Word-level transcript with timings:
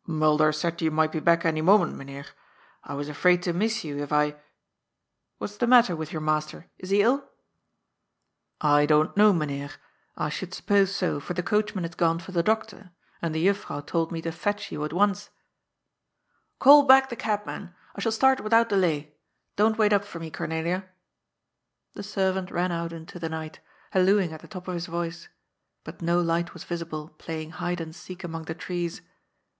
"Mulder 0.22 0.50
said 0.50 0.82
you 0.82 0.90
might 0.90 1.12
be 1.12 1.20
back 1.20 1.44
any 1.44 1.62
moment, 1.62 1.94
Mynheer. 1.94 2.24
I 2.82 2.94
was 2.94 3.08
afraid 3.08 3.44
to 3.44 3.52
miss 3.52 3.84
you, 3.84 3.98
if 3.98 4.12
I 4.12 4.34
""What 5.38 5.50
is 5.52 5.58
the 5.58 5.68
matter 5.68 5.94
with 5.94 6.10
your 6.10 6.20
master? 6.20 6.68
Is 6.78 6.90
he 6.90 7.00
ill?" 7.00 7.18
BLIAS'S 8.58 8.58
BYES 8.58 8.84
OPEN 8.84 8.84
UPON 8.84 8.88
THE 8.88 8.98
WORLD. 8.98 9.14
259 9.14 9.60
I 9.60 9.62
don't 9.62 9.68
know, 9.68 9.68
Mynheer. 9.68 9.78
I 10.16 10.28
should 10.30 10.52
suppose 10.52 10.92
so, 10.96 11.20
for 11.20 11.34
the 11.34 11.44
coachman 11.44 11.84
has 11.84 11.94
gone 11.94 12.18
for 12.18 12.32
the 12.32 12.42
doctor, 12.42 12.90
and 13.22 13.32
the 13.32 13.46
Jn&ouw 13.46 13.86
told 13.86 14.10
me 14.10 14.20
to 14.22 14.32
fetch 14.32 14.72
you 14.72 14.84
at 14.84 14.92
once." 14.92 15.26
'^ 15.26 15.30
Gall 16.58 16.82
back 16.86 17.08
the 17.08 17.14
cabman! 17.14 17.72
I 17.94 18.00
shall 18.00 18.10
start 18.10 18.40
without 18.40 18.70
delay.— 18.70 19.14
Don't 19.54 19.78
wait 19.78 19.92
up 19.92 20.02
for 20.04 20.18
me, 20.18 20.28
Cornelia." 20.28 20.88
The 21.92 22.02
servant 22.02 22.50
ran 22.50 22.72
out 22.72 22.92
into 22.92 23.20
the 23.20 23.28
night, 23.28 23.60
hallooing 23.92 24.32
at 24.32 24.40
the 24.40 24.48
top 24.48 24.66
of 24.66 24.74
his 24.74 24.86
voice. 24.86 25.28
But 25.84 26.02
no 26.02 26.20
light 26.20 26.52
was 26.52 26.64
visible 26.64 27.10
playing 27.16 27.50
hide 27.50 27.80
and 27.80 27.94
seek 27.94 28.24
among 28.24 28.46
the 28.46 28.54
trees. 28.56 29.00